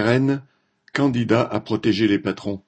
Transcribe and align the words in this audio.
RN, 0.00 0.42
candidat 0.92 1.42
à 1.42 1.60
protéger 1.60 2.08
les 2.08 2.18
patrons. 2.18 2.62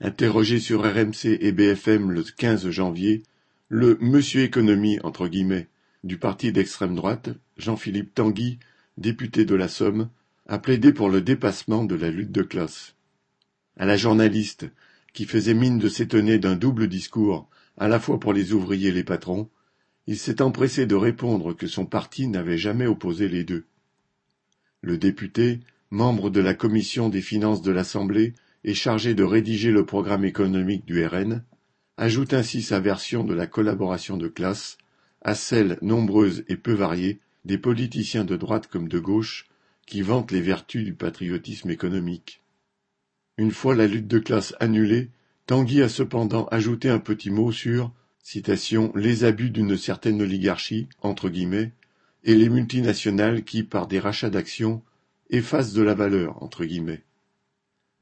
Interrogé 0.00 0.58
sur 0.58 0.82
RMC 0.82 1.38
et 1.40 1.52
BFM 1.52 2.10
le 2.10 2.22
quinze 2.22 2.68
janvier, 2.70 3.22
le 3.68 3.98
Monsieur 4.00 4.42
Économie 4.42 4.98
entre 5.02 5.28
guillemets 5.28 5.68
du 6.02 6.16
parti 6.16 6.52
d'extrême 6.52 6.94
droite, 6.94 7.30
Jean-Philippe 7.56 8.14
Tanguy, 8.14 8.58
député 8.96 9.44
de 9.44 9.54
la 9.54 9.68
Somme, 9.68 10.08
a 10.46 10.58
plaidé 10.58 10.92
pour 10.92 11.10
le 11.10 11.20
dépassement 11.20 11.84
de 11.84 11.94
la 11.94 12.10
lutte 12.10 12.32
de 12.32 12.42
classe. 12.42 12.94
À 13.76 13.84
la 13.84 13.96
journaliste, 13.96 14.66
qui 15.12 15.24
faisait 15.24 15.54
mine 15.54 15.78
de 15.78 15.88
s'étonner 15.88 16.38
d'un 16.38 16.56
double 16.56 16.88
discours, 16.88 17.48
à 17.76 17.88
la 17.88 18.00
fois 18.00 18.18
pour 18.18 18.32
les 18.32 18.52
ouvriers 18.52 18.88
et 18.88 18.92
les 18.92 19.04
patrons, 19.04 19.48
il 20.06 20.18
s'est 20.18 20.42
empressé 20.42 20.86
de 20.86 20.94
répondre 20.94 21.52
que 21.52 21.66
son 21.66 21.86
parti 21.86 22.26
n'avait 22.26 22.58
jamais 22.58 22.86
opposé 22.86 23.28
les 23.28 23.44
deux. 23.44 23.66
Le 24.82 24.96
député, 24.96 25.60
membre 25.90 26.30
de 26.30 26.40
la 26.40 26.54
commission 26.54 27.08
des 27.08 27.20
finances 27.20 27.62
de 27.62 27.70
l'Assemblée 27.70 28.34
et 28.64 28.74
chargé 28.74 29.14
de 29.14 29.24
rédiger 29.24 29.72
le 29.72 29.84
programme 29.84 30.24
économique 30.24 30.86
du 30.86 31.04
RN, 31.04 31.42
ajoute 31.96 32.32
ainsi 32.32 32.62
sa 32.62 32.80
version 32.80 33.24
de 33.24 33.34
la 33.34 33.46
collaboration 33.46 34.16
de 34.16 34.28
classe 34.28 34.78
à 35.22 35.34
celle 35.34 35.78
nombreuse 35.82 36.44
et 36.48 36.56
peu 36.56 36.72
variée 36.72 37.20
des 37.44 37.58
politiciens 37.58 38.24
de 38.24 38.36
droite 38.36 38.68
comme 38.68 38.88
de 38.88 38.98
gauche 38.98 39.48
qui 39.86 40.02
vantent 40.02 40.32
les 40.32 40.40
vertus 40.40 40.84
du 40.84 40.94
patriotisme 40.94 41.70
économique. 41.70 42.42
Une 43.36 43.50
fois 43.50 43.74
la 43.74 43.86
lutte 43.86 44.08
de 44.08 44.18
classe 44.18 44.54
annulée, 44.60 45.10
Tanguy 45.46 45.82
a 45.82 45.88
cependant 45.88 46.46
ajouté 46.46 46.88
un 46.88 46.98
petit 46.98 47.30
mot 47.30 47.52
sur 47.52 47.92
citation, 48.22 48.92
les 48.94 49.24
abus 49.24 49.50
d'une 49.50 49.76
certaine 49.76 50.22
oligarchie 50.22 50.88
entre 51.00 51.28
guillemets, 51.28 51.72
et 52.24 52.34
les 52.34 52.48
multinationales 52.48 53.44
qui, 53.44 53.62
par 53.62 53.86
des 53.86 53.98
rachats 53.98 54.30
d'actions, 54.30 54.82
effacent 55.30 55.72
de 55.72 55.82
la 55.82 55.94
valeur 55.94 56.42
entre 56.42 56.64
guillemets. 56.64 57.02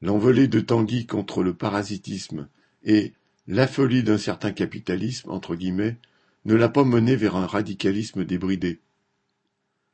L'envolée 0.01 0.47
de 0.47 0.59
Tanguy 0.59 1.05
contre 1.05 1.43
le 1.43 1.53
parasitisme 1.53 2.47
et 2.83 3.13
la 3.47 3.67
folie 3.67 4.03
d'un 4.03 4.17
certain 4.17 4.51
capitalisme 4.51 5.29
entre 5.29 5.55
guillemets 5.55 5.97
ne 6.45 6.55
l'a 6.55 6.69
pas 6.69 6.83
mené 6.83 7.15
vers 7.15 7.35
un 7.35 7.45
radicalisme 7.45 8.25
débridé. 8.25 8.79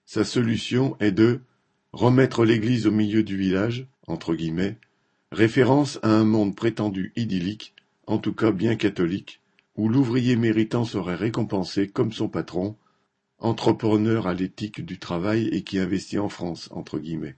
Sa 0.06 0.24
solution 0.24 0.96
est 1.00 1.12
de 1.12 1.42
remettre 1.92 2.46
l'église 2.46 2.86
au 2.86 2.92
milieu 2.92 3.24
du 3.24 3.38
village, 3.38 3.88
entre 4.08 4.36
guillemets, 4.36 4.78
référence 5.32 6.00
à 6.04 6.10
un 6.10 6.24
monde 6.24 6.56
prétendu 6.56 7.12
idyllique, 7.16 7.74
en 8.06 8.20
tout 8.20 8.34
cas 8.34 8.52
bien 8.52 8.76
catholique, 8.76 9.42
où 9.76 9.90
l'ouvrier 9.90 10.36
méritant 10.36 10.86
serait 10.86 11.16
récompensé 11.16 11.88
comme 11.88 12.12
son 12.12 12.28
patron, 12.28 12.76
entrepreneur 13.46 14.28
à 14.28 14.34
l'éthique 14.34 14.84
du 14.84 14.98
travail 14.98 15.48
et 15.50 15.64
qui 15.64 15.78
investit 15.78 16.18
en 16.18 16.30
France, 16.30 16.68
entre 16.72 16.98
guillemets. 16.98 17.36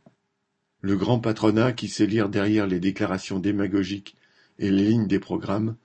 Le 0.80 0.96
grand 0.96 1.20
patronat 1.20 1.74
qui 1.74 1.90
sait 1.90 2.06
lire 2.06 2.30
derrière 2.30 2.66
les 2.66 2.80
déclarations 2.80 3.40
démagogiques 3.40 4.16
et 4.58 4.72
les 4.72 4.86
lignes 4.86 5.08
des 5.08 5.20
programmes 5.20 5.76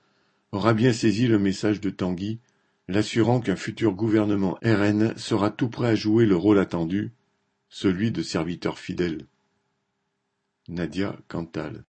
aura 0.53 0.73
bien 0.73 0.93
saisi 0.93 1.27
le 1.27 1.39
message 1.39 1.81
de 1.81 1.89
Tanguy, 1.89 2.39
l'assurant 2.87 3.41
qu'un 3.41 3.55
futur 3.55 3.93
gouvernement 3.93 4.57
RN 4.63 5.17
sera 5.17 5.49
tout 5.49 5.69
prêt 5.69 5.89
à 5.89 5.95
jouer 5.95 6.25
le 6.25 6.37
rôle 6.37 6.59
attendu, 6.59 7.11
celui 7.67 8.11
de 8.11 8.21
serviteur 8.21 8.79
fidèle. 8.79 9.25
Nadia 10.69 11.17
Cantal 11.27 11.81